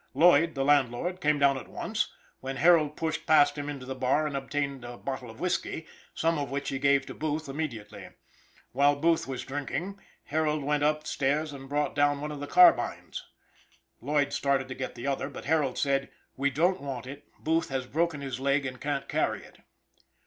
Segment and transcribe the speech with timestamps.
[0.15, 4.25] Lloyd, the landlord, came down at once, when Harold pushed past him into the bar,
[4.25, 5.85] and obtained a bottle of whiskey,
[6.15, 8.09] some of which he gave to Booth immediately.
[8.71, 13.23] While Booth was drinking, Harold went up stairs and brought down one of the carbines.
[14.01, 17.85] Lloyd started to get the other, but Harold said: "We don't want it; Booth has
[17.85, 19.59] broken his leg and can't carry it."